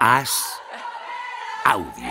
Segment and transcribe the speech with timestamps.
[0.00, 0.62] As
[1.64, 2.06] Audio.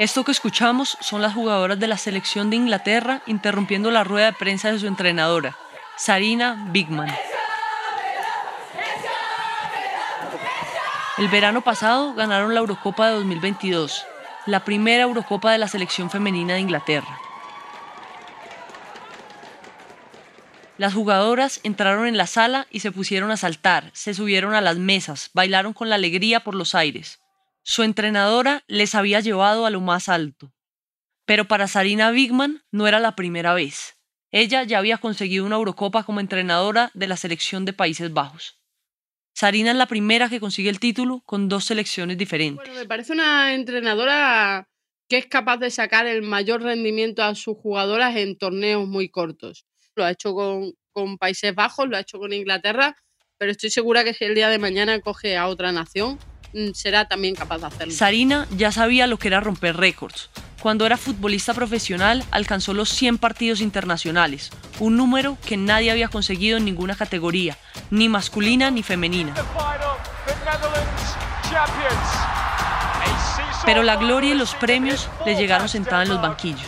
[0.00, 4.32] Esto que escuchamos son las jugadoras de la selección de Inglaterra interrumpiendo la rueda de
[4.32, 5.56] prensa de su entrenadora,
[5.96, 7.16] Sarina Bigman.
[11.18, 14.04] El verano pasado ganaron la Eurocopa de 2022,
[14.46, 17.19] la primera Eurocopa de la selección femenina de Inglaterra.
[20.80, 24.78] Las jugadoras entraron en la sala y se pusieron a saltar, se subieron a las
[24.78, 27.20] mesas, bailaron con la alegría por los aires.
[27.62, 30.54] Su entrenadora les había llevado a lo más alto.
[31.26, 33.98] Pero para Sarina Bigman no era la primera vez.
[34.30, 38.58] Ella ya había conseguido una Eurocopa como entrenadora de la selección de Países Bajos.
[39.34, 42.74] Sarina es la primera que consigue el título con dos selecciones diferentes.
[42.74, 44.66] Me parece una entrenadora
[45.10, 49.66] que es capaz de sacar el mayor rendimiento a sus jugadoras en torneos muy cortos.
[49.96, 52.96] Lo ha hecho con, con Países Bajos, lo ha hecho con Inglaterra,
[53.38, 56.18] pero estoy segura que si el día de mañana coge a otra nación,
[56.52, 57.94] mm, será también capaz de hacerlo.
[57.94, 60.30] Sarina ya sabía lo que era romper récords.
[60.60, 66.58] Cuando era futbolista profesional alcanzó los 100 partidos internacionales, un número que nadie había conseguido
[66.58, 67.56] en ninguna categoría,
[67.90, 69.34] ni masculina ni femenina.
[73.64, 76.66] Pero la gloria y los premios le llegaron sentada en los banquillos.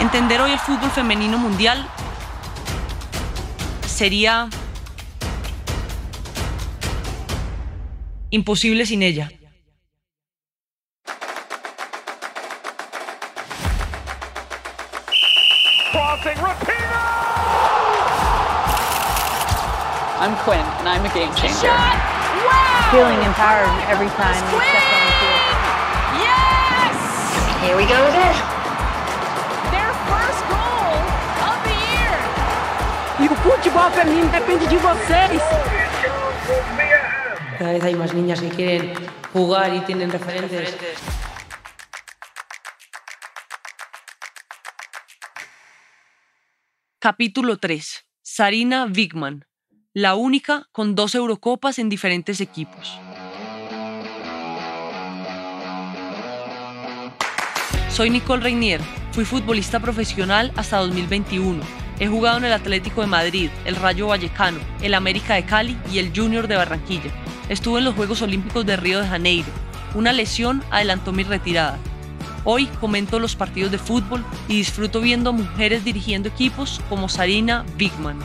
[0.00, 1.88] Entender hoy el fútbol femenino mundial
[3.86, 4.48] sería
[8.30, 9.30] imposible sin ella.
[20.20, 21.72] I'm Quinn, and I'm a game changer.
[22.90, 25.44] feeling empowered every time we step on the field.
[26.24, 26.96] Yes!
[27.62, 28.57] Here we go again.
[33.42, 35.42] Futebol feminino depende de vocês.
[37.58, 38.92] Cada vez hay más niñas que quieren
[39.32, 40.76] jugar y tienen referentes.
[47.00, 48.04] Capítulo 3.
[48.22, 49.46] Sarina Wigman,
[49.92, 52.98] la única con dos Eurocopas en diferentes equipos.
[57.90, 58.80] Soy Nicole Reinier,
[59.12, 61.87] fui futbolista profesional hasta 2021.
[62.00, 65.98] He jugado en el Atlético de Madrid, el Rayo Vallecano, el América de Cali y
[65.98, 67.10] el Junior de Barranquilla.
[67.48, 69.48] Estuve en los Juegos Olímpicos de Río de Janeiro.
[69.94, 71.76] Una lesión adelantó mi retirada.
[72.44, 78.18] Hoy comento los partidos de fútbol y disfruto viendo mujeres dirigiendo equipos como Sarina Bigman.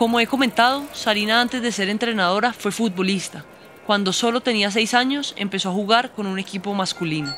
[0.00, 3.44] Como he comentado, Sarina antes de ser entrenadora fue futbolista.
[3.84, 7.36] Cuando solo tenía 6 años empezó a jugar con un equipo masculino.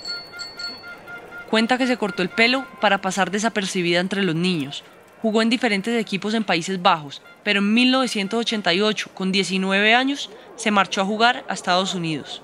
[1.51, 4.85] Cuenta que se cortó el pelo para pasar desapercibida entre los niños.
[5.23, 11.01] Jugó en diferentes equipos en Países Bajos, pero en 1988, con 19 años, se marchó
[11.01, 12.43] a jugar a Estados Unidos.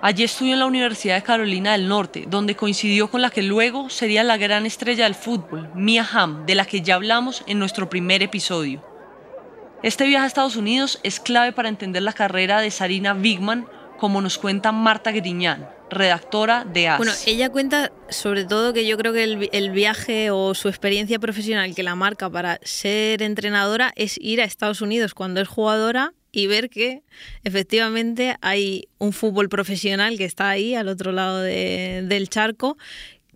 [0.00, 3.90] Allí estudió en la Universidad de Carolina del Norte, donde coincidió con la que luego
[3.90, 7.88] sería la gran estrella del fútbol, Mia Hamm, de la que ya hablamos en nuestro
[7.88, 8.84] primer episodio.
[9.82, 13.66] Este viaje a Estados Unidos es clave para entender la carrera de Sarina Bigman,
[13.98, 16.98] como nos cuenta Marta Griñán, redactora de AS.
[16.98, 21.18] Bueno, ella cuenta sobre todo que yo creo que el, el, viaje o su experiencia
[21.18, 26.12] profesional que la marca para ser entrenadora es ir a Estados Unidos cuando es jugadora
[26.38, 27.02] y ver que
[27.42, 32.78] efectivamente hay un fútbol profesional que está ahí al otro lado de, del charco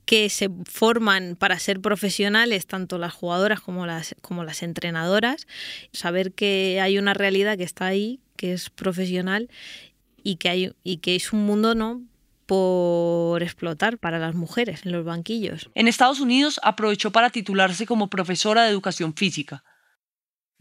[0.05, 5.47] que se forman para ser profesionales tanto las jugadoras como las como las entrenadoras
[5.93, 9.49] saber que hay una realidad que está ahí que es profesional
[10.23, 12.03] y que hay y que es un mundo no
[12.47, 15.71] por explotar para las mujeres en los banquillos.
[15.75, 19.65] En Estados Unidos aprovechó para titularse como profesora de educación física.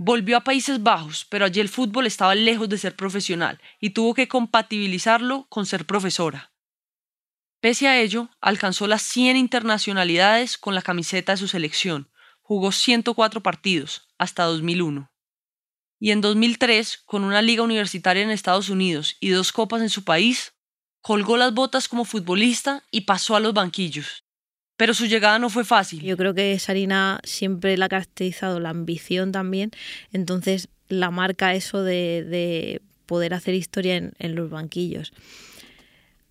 [0.03, 4.15] Volvió a Países Bajos, pero allí el fútbol estaba lejos de ser profesional y tuvo
[4.15, 6.51] que compatibilizarlo con ser profesora.
[7.59, 12.09] Pese a ello, alcanzó las 100 internacionalidades con la camiseta de su selección,
[12.42, 15.12] jugó 104 partidos hasta 2001.
[16.00, 20.03] Y en 2003, con una liga universitaria en Estados Unidos y dos copas en su
[20.03, 20.56] país,
[21.01, 24.24] colgó las botas como futbolista y pasó a los banquillos.
[24.81, 26.01] Pero su llegada no fue fácil.
[26.01, 29.69] Yo creo que Sarina siempre la ha caracterizado la ambición también,
[30.11, 35.13] entonces la marca eso de, de poder hacer historia en, en, los banquillos.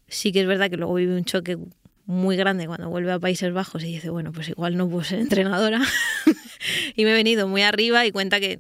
[0.09, 1.59] Sí que es verdad que luego vive un choque
[2.07, 5.21] muy grande cuando vuelve a Países Bajos y dice, bueno, pues igual no puedo ser
[5.21, 5.81] entrenadora.
[6.97, 8.59] y me he venido muy arriba y cuenta que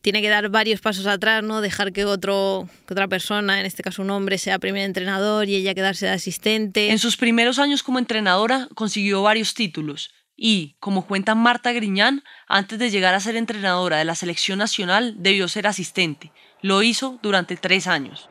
[0.00, 1.60] tiene que dar varios pasos atrás, ¿no?
[1.60, 5.56] Dejar que otro que otra persona, en este caso un hombre, sea primer entrenador y
[5.56, 6.90] ella quedarse de asistente.
[6.90, 10.10] En sus primeros años como entrenadora consiguió varios títulos
[10.42, 15.14] y, como cuenta Marta Griñán, antes de llegar a ser entrenadora de la selección nacional
[15.18, 16.32] debió ser asistente.
[16.62, 18.30] Lo hizo durante tres años.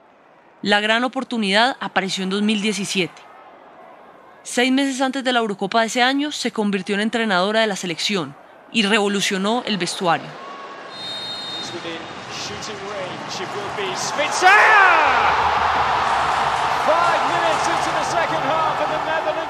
[0.64, 3.14] La gran oportunidad apareció en 2017.
[4.42, 7.76] Seis meses antes de la Eurocopa de ese año se convirtió en entrenadora de la
[7.76, 8.36] selección
[8.72, 10.49] y revolucionó el vestuario.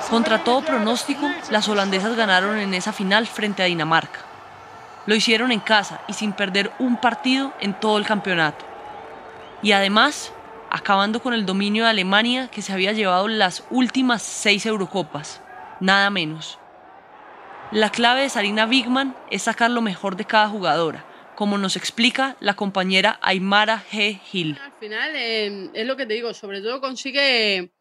[0.09, 4.19] Contra todo pronóstico, las holandesas ganaron en esa final frente a Dinamarca.
[5.05, 8.65] Lo hicieron en casa y sin perder un partido en todo el campeonato.
[9.61, 10.33] Y además,
[10.69, 15.41] acabando con el dominio de Alemania que se había llevado las últimas seis Eurocopas,
[15.79, 16.59] nada menos.
[17.71, 21.05] La clave de Sarina Bigman es sacar lo mejor de cada jugadora,
[21.39, 24.19] como nos explica la compañera Aymara G.
[24.33, 24.57] Hill.
[24.61, 27.71] Al final, eh, es lo que te digo, sobre todo consigue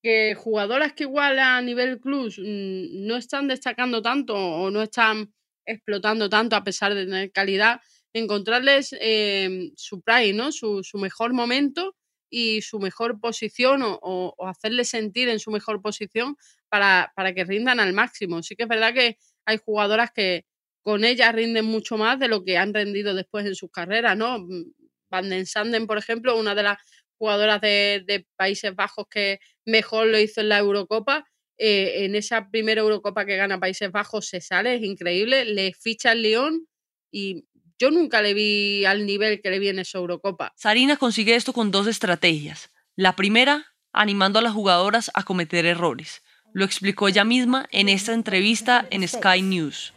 [0.00, 5.34] que jugadoras que igual a nivel club mm, no están destacando tanto o no están
[5.66, 7.80] explotando tanto a pesar de tener calidad,
[8.12, 10.52] encontrarles eh, su prime, ¿no?
[10.52, 11.96] Su, su, mejor momento
[12.30, 16.36] y su mejor posición o, o, hacerles sentir en su mejor posición
[16.68, 18.44] para, para, que rindan al máximo.
[18.44, 20.44] Sí que es verdad que hay jugadoras que
[20.86, 24.38] con ellas rinden mucho más de lo que han rendido después en sus carreras, ¿no?
[24.38, 24.66] Mm,
[25.10, 26.78] Van den Sanden, por ejemplo, una de las
[27.18, 31.26] jugadoras de, Países Bajos que mejor lo hizo en la Eurocopa.
[31.58, 36.12] Eh, en esa primera Eurocopa que gana Países Bajos se sale, es increíble, le ficha
[36.12, 36.68] el León
[37.10, 37.48] y
[37.80, 40.52] yo nunca le vi al nivel que le vi en esa Eurocopa.
[40.54, 42.70] Sarina consigue esto con dos estrategias.
[42.94, 46.22] La primera, animando a las jugadoras a cometer errores.
[46.52, 49.95] Lo explicó ella misma en esta entrevista en Sky News.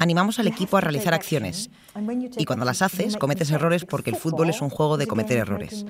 [0.00, 1.70] Animamos al equipo a realizar acciones.
[2.36, 5.84] Y cuando las haces cometes errores porque el fútbol es un juego de cometer errores.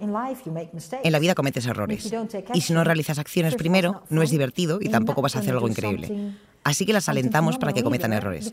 [0.00, 2.12] En la vida cometes errores.
[2.54, 5.68] Y si no realizas acciones primero no es divertido y tampoco vas a hacer algo
[5.68, 6.34] increíble.
[6.64, 8.50] Así que las alentamos para que cometan errores.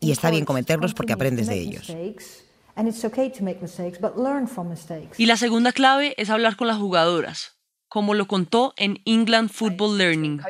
[0.00, 1.92] Y está bien cometerlos porque aprendes de ellos.
[5.16, 7.57] Y la segunda clave es hablar con las jugadoras,
[7.88, 10.40] como lo contó en England Football Learning.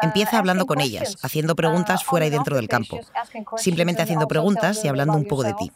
[0.00, 2.98] Empieza hablando con ellas, haciendo preguntas fuera y dentro del campo,
[3.56, 5.72] simplemente haciendo preguntas y hablando un poco de ti.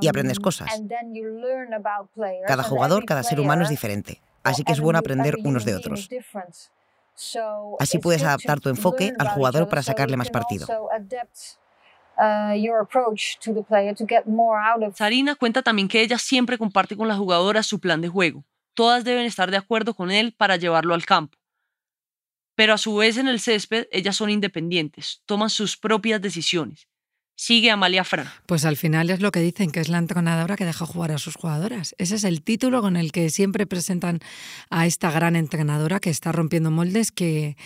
[0.00, 0.68] Y aprendes cosas.
[2.46, 6.08] Cada jugador, cada ser humano es diferente, así que es bueno aprender unos de otros.
[7.80, 10.66] Así puedes adaptar tu enfoque al jugador para sacarle más partido.
[14.94, 18.44] Sarina cuenta también que ella siempre comparte con las jugadoras su plan de juego.
[18.74, 21.38] Todas deben estar de acuerdo con él para llevarlo al campo.
[22.56, 26.88] Pero a su vez en el césped ellas son independientes, toman sus propias decisiones.
[27.40, 28.32] Sigue Amalia Fra.
[28.46, 31.18] Pues al final es lo que dicen, que es la entrenadora que deja jugar a
[31.18, 31.94] sus jugadoras.
[31.96, 34.18] Ese es el título con el que siempre presentan
[34.70, 37.56] a esta gran entrenadora que está rompiendo moldes, que,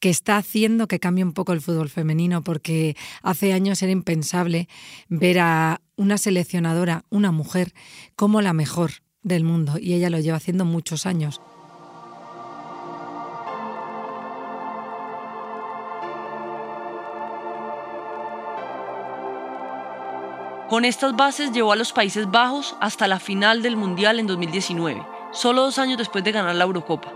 [0.00, 4.68] que está haciendo que cambie un poco el fútbol femenino, porque hace años era impensable
[5.08, 7.74] ver a una seleccionadora, una mujer,
[8.16, 8.90] como la mejor
[9.22, 11.40] del mundo, y ella lo lleva haciendo muchos años.
[20.72, 25.02] Con estas bases llevó a los Países Bajos hasta la final del Mundial en 2019,
[25.30, 27.12] solo dos años después de ganar la Eurocopa.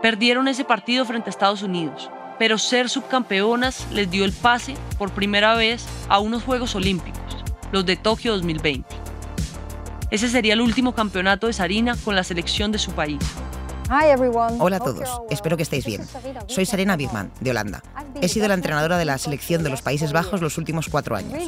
[0.00, 5.10] Perdieron ese partido frente a Estados Unidos, pero ser subcampeonas les dio el pase por
[5.10, 7.42] primera vez a unos Juegos Olímpicos,
[7.72, 8.86] los de Tokio 2020.
[10.12, 13.18] Ese sería el último campeonato de Sarina con la selección de su país.
[14.58, 16.00] Hola a todos, espero que estéis bien.
[16.46, 17.82] Soy Serena Bigman, de Holanda.
[18.22, 21.38] He sido la entrenadora de la selección de los Países Bajos los últimos cuatro años.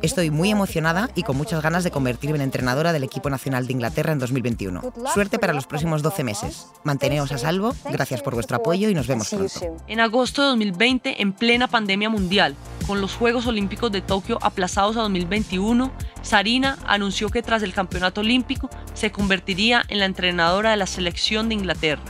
[0.00, 3.72] Estoy muy emocionada y con muchas ganas de convertirme en entrenadora del equipo nacional de
[3.72, 4.92] Inglaterra en 2021.
[5.12, 6.68] Suerte para los próximos 12 meses.
[6.84, 9.76] Manteneos a salvo, gracias por vuestro apoyo y nos vemos pronto.
[9.88, 12.54] En agosto de 2020, en plena pandemia mundial,
[12.86, 18.20] con los Juegos Olímpicos de Tokio aplazados a 2021, Sarina anunció que tras el campeonato
[18.20, 22.02] olímpico se convertiría en la entrenadora de la selección de Inglaterra.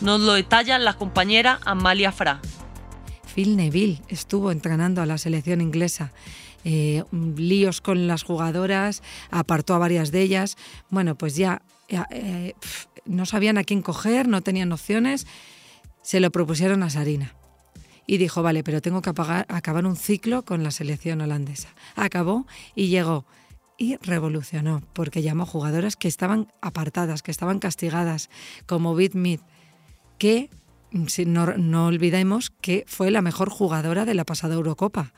[0.00, 2.40] Nos lo detalla la compañera Amalia Fra.
[3.34, 6.12] Phil Neville estuvo entrenando a la selección inglesa.
[6.64, 10.56] Eh, líos con las jugadoras, apartó a varias de ellas.
[10.90, 12.54] Bueno, pues ya eh,
[13.04, 15.26] no sabían a quién coger, no tenían opciones.
[16.02, 17.34] Se lo propusieron a Sarina
[18.08, 21.68] y dijo, vale, pero tengo que acabar un ciclo con la selección holandesa.
[21.94, 23.26] Acabó y llegó
[23.76, 28.30] y revolucionó, porque llamó jugadoras que estaban apartadas, que estaban castigadas,
[28.66, 29.40] como Bit Mead,
[30.16, 30.48] que
[30.90, 35.12] no, no olvidemos que fue la mejor jugadora de la pasada Eurocopa.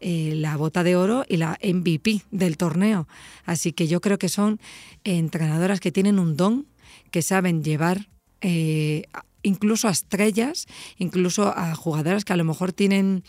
[0.00, 3.08] Eh, la bota de oro y la MVP del torneo.
[3.44, 4.60] Así que yo creo que son
[5.04, 6.66] entrenadoras que tienen un don,
[7.10, 8.08] que saben llevar
[8.40, 9.04] eh,
[9.46, 10.66] incluso a estrellas,
[10.98, 13.22] incluso a jugadoras que a lo mejor tienen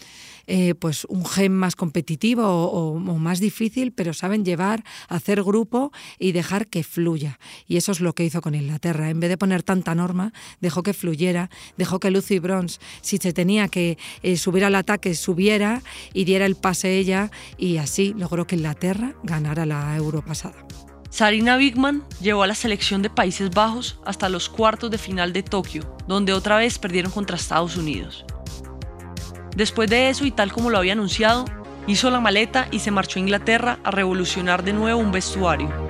[0.48, 6.32] eh, pues un gen más competitivo o, más difícil, pero saben llevar, hacer grupo y
[6.32, 7.38] dejar que fluya.
[7.68, 9.10] Y eso es lo que hizo con Inglaterra.
[9.10, 13.34] En vez de poner tanta norma, dejó que fluyera, dejó que Lucy Bronze, si se
[13.34, 15.82] tenía que eh, subir al ataque, subiera
[16.14, 20.66] y diera el pase ella y así logró que Inglaterra ganara la Euro pasada.
[21.10, 25.42] Sarina Bigman llevó a la selección de Países Bajos hasta los cuartos de final de
[25.42, 28.26] Tokio, donde otra vez perdieron contra Estados Unidos.
[29.56, 31.46] Después de eso, y tal como lo había anunciado,
[31.88, 35.88] hizo la maleta y se marchó a Inglaterra a revolucionar de nuevo un vestuario.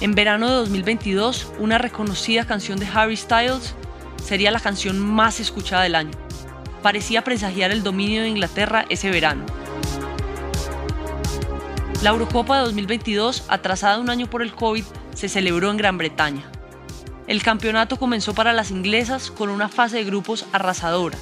[0.00, 3.76] En verano de 2022, una reconocida canción de Harry Styles
[4.20, 6.21] sería la canción más escuchada del año.
[6.82, 9.46] Parecía presagiar el dominio de Inglaterra ese verano.
[12.02, 14.84] La Eurocopa de 2022, atrasada un año por el COVID,
[15.14, 16.42] se celebró en Gran Bretaña.
[17.28, 21.16] El campeonato comenzó para las inglesas con una fase de grupos arrasadora.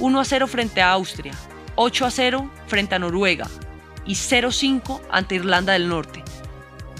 [0.00, 1.34] 1 a 0 frente a Austria,
[1.76, 3.46] 8 a 0 frente a Noruega
[4.04, 6.24] y 0-5 ante Irlanda del Norte.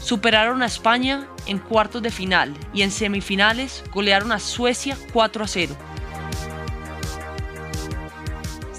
[0.01, 5.49] Superaron a España en cuartos de final y en semifinales golearon a Suecia 4 a
[5.49, 5.77] 0.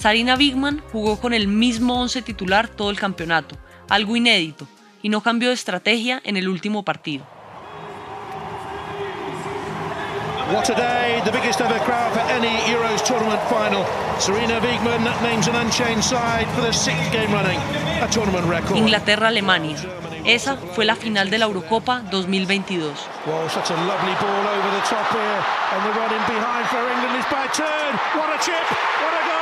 [0.02, 3.56] Sarina Bigman jugó con el mismo 11 titular todo el campeonato,
[3.88, 4.66] algo inédito,
[5.04, 7.24] y no cambió de estrategia en el último partido.
[10.52, 13.86] What a day, the biggest ever crowd for any Euros tournament final.
[14.18, 17.60] Serena Wigman names an unchanged side for the sixth game running,
[18.02, 18.78] a tournament record.
[18.78, 19.78] Inglaterra-Alemania.
[20.26, 22.92] Esa fue la final de la Eurocopa 2022.
[23.28, 25.44] Wow, such a lovely ball over the top here,
[25.74, 27.94] and the running behind for England is by turn.
[28.18, 28.66] What a chip!
[29.00, 29.41] What a goal!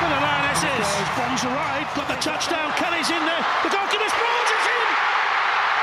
[0.00, 0.88] For the Lionesses.
[1.16, 2.72] Bombs arrive, got the touchdown.
[2.80, 3.44] Kelly's in there.
[3.64, 4.88] The goalkeeper's ball is in.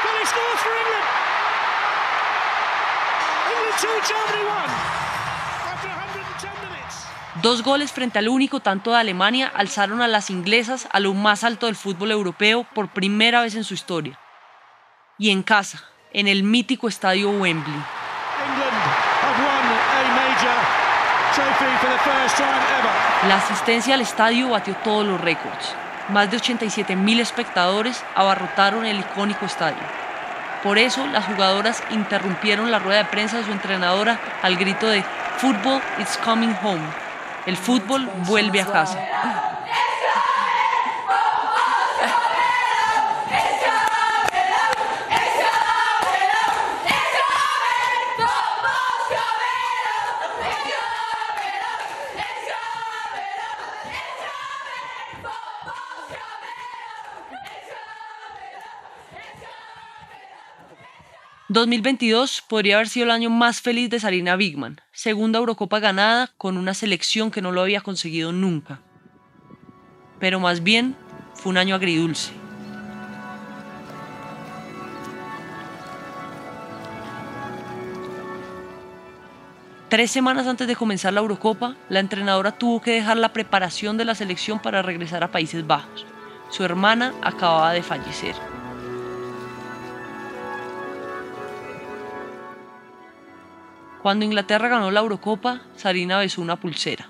[0.04, 1.08] Kelly scores for England.
[3.54, 4.98] England 2, Germany 1.
[7.44, 11.44] Dos goles frente al único tanto de Alemania alzaron a las inglesas a lo más
[11.44, 14.20] alto del fútbol europeo por primera vez en su historia.
[15.20, 17.76] Y en casa, en el mítico estadio Wembley.
[23.27, 25.75] La asistencia al estadio batió todos los récords.
[26.10, 29.77] Más de 87 mil espectadores abarrotaron el icónico estadio.
[30.63, 35.03] Por eso, las jugadoras interrumpieron la rueda de prensa de su entrenadora al grito de
[35.38, 36.82] Football is coming home
[37.48, 39.00] el fútbol vuelve a casa.
[61.58, 66.56] 2022 podría haber sido el año más feliz de Sarina Bigman, segunda Eurocopa ganada con
[66.56, 68.80] una selección que no lo había conseguido nunca.
[70.20, 70.96] Pero más bien
[71.34, 72.32] fue un año agridulce.
[79.90, 84.06] Tres semanas antes de comenzar la Eurocopa, la entrenadora tuvo que dejar la preparación de
[84.06, 86.06] la selección para regresar a Países Bajos.
[86.52, 88.36] Su hermana acababa de fallecer.
[94.01, 97.10] Cuando Inglaterra ganó la Eurocopa, Sarina besó una pulsera.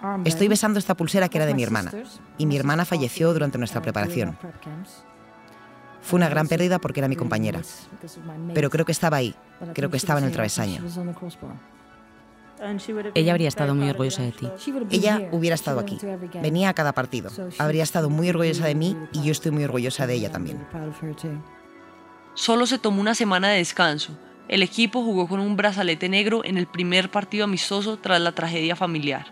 [0.00, 1.90] Um, Estoy besando esta pulsera que era de mi hermana,
[2.36, 4.38] y mi hermana falleció durante nuestra preparación.
[6.00, 7.60] Fue una gran pérdida porque era mi compañera,
[8.54, 9.34] pero creo que estaba ahí,
[9.74, 10.82] creo que estaba en el travesaño.
[13.14, 14.48] Ella habría estado muy orgullosa de ti.
[14.90, 15.98] Ella hubiera estado aquí.
[16.42, 17.30] Venía a cada partido.
[17.58, 20.66] Habría estado muy orgullosa de mí y yo estoy muy orgullosa de ella también.
[22.38, 24.16] Solo se tomó una semana de descanso.
[24.46, 28.76] El equipo jugó con un brazalete negro en el primer partido amistoso tras la tragedia
[28.76, 29.26] familiar.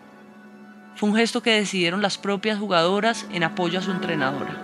[0.97, 4.61] Fue un gesto que decidieron las propias jugadoras en apoyo a su entrenadora.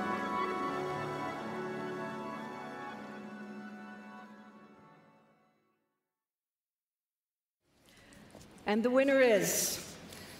[8.67, 9.79] And the winner is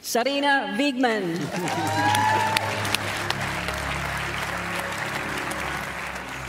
[0.03, 1.39] Sarina Wigman.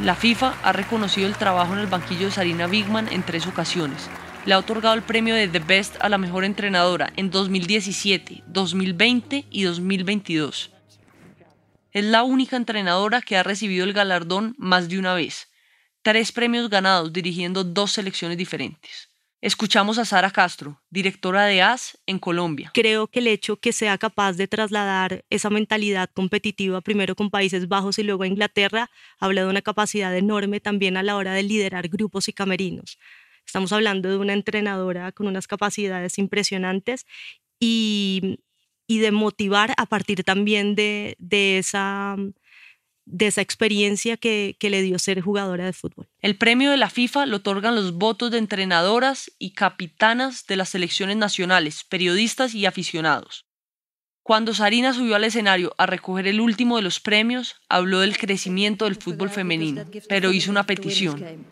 [0.03, 4.09] La FIFA ha reconocido el trabajo en el banquillo de Sarina Bigman en tres ocasiones.
[4.45, 9.45] Le ha otorgado el premio de The Best a la mejor entrenadora en 2017, 2020
[9.49, 10.71] y 2022.
[11.93, 15.47] Es la única entrenadora que ha recibido el galardón más de una vez.
[16.01, 19.12] Tres premios ganados dirigiendo dos selecciones diferentes.
[19.43, 22.71] Escuchamos a Sara Castro, directora de AS en Colombia.
[22.73, 27.67] Creo que el hecho que sea capaz de trasladar esa mentalidad competitiva primero con Países
[27.67, 31.43] Bajos y luego a Inglaterra habla de una capacidad enorme también a la hora de
[31.43, 32.97] liderar grupos y camerinos.
[33.45, 37.05] Estamos hablando de una entrenadora con unas capacidades impresionantes
[37.59, 38.39] y,
[38.87, 42.15] de motivar a partir también de, de esa
[43.05, 46.07] de esa experiencia que, le dio ser jugadora de fútbol.
[46.19, 50.69] El premio de la FIFA lo otorgan los votos de entrenadoras y capitanas de las
[50.69, 53.45] selecciones nacionales, periodistas y aficionados.
[54.23, 58.85] Cuando Sarina subió al escenario a recoger el último de los premios, habló del crecimiento
[58.85, 61.45] del fútbol femenino, pero hizo una petición.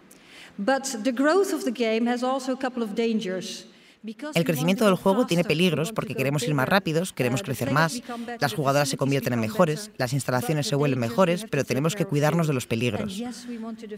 [4.33, 8.01] El crecimiento del juego tiene peligros porque queremos ir más rápidos, queremos crecer más,
[8.39, 12.47] las jugadoras se convierten en mejores, las instalaciones se vuelven mejores, pero tenemos que cuidarnos
[12.47, 13.21] de los peligros.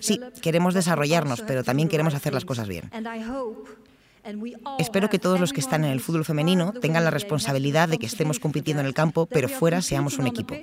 [0.01, 2.89] Sí, queremos desarrollarnos, pero también queremos hacer las cosas bien.
[4.79, 8.05] Espero que todos los que están en el fútbol femenino tengan la responsabilidad de que
[8.05, 10.55] estemos compitiendo en el campo, pero fuera seamos un equipo.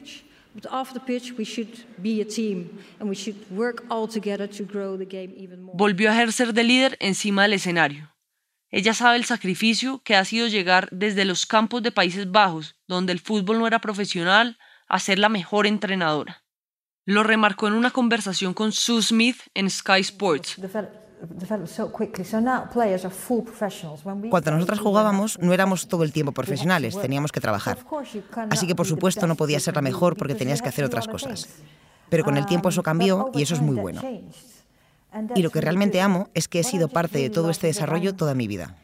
[5.75, 8.11] Volvió a ejercer de líder encima del escenario.
[8.71, 13.13] Ella sabe el sacrificio que ha sido llegar desde los campos de Países Bajos, donde
[13.13, 14.59] el fútbol no era profesional,
[14.89, 16.45] a ser la mejor entrenadora.
[17.05, 20.57] Lo remarcó en una conversación con Sue Smith en Sky Sports.
[24.31, 27.79] Cuando nosotras jugábamos no éramos todo el tiempo profesionales, teníamos que trabajar.
[28.51, 31.49] Así que por supuesto no podía ser la mejor porque tenías que hacer otras cosas.
[32.09, 34.03] Pero con el tiempo eso cambió y eso es muy bueno.
[35.35, 38.35] Y lo que realmente amo es que he sido parte de todo este desarrollo toda
[38.35, 38.77] mi vida.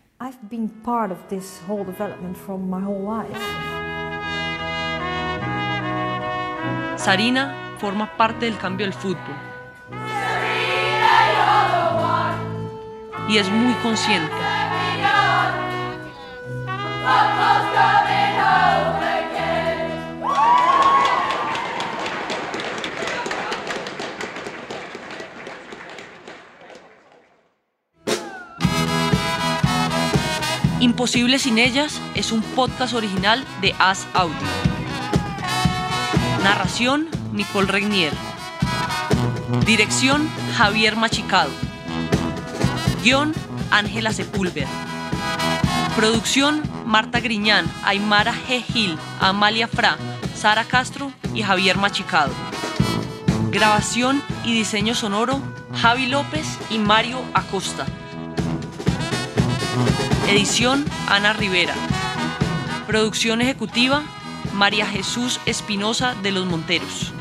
[6.97, 9.37] Sarina forma parte del cambio del fútbol.
[13.29, 14.56] Y es muy consciente.
[30.97, 34.35] Imposible sin ellas es un podcast original de As Audio.
[36.43, 38.15] Narración Nicole Regnier.
[39.67, 41.51] Dirección Javier Machicado.
[43.03, 43.35] Guión
[43.71, 44.69] Ángela Sepúlveda.
[45.97, 48.63] Producción Marta Griñán, Aymara G.
[48.65, 49.99] Gil, Amalia Fra,
[50.35, 52.33] Sara Castro y Javier Machicado.
[53.51, 55.43] Grabación y diseño sonoro
[55.75, 57.85] Javi López y Mario Acosta.
[60.29, 61.75] Edición Ana Rivera.
[62.89, 64.03] Producción ejecutiva
[64.55, 67.13] María Jesús Espinosa de los Monteros.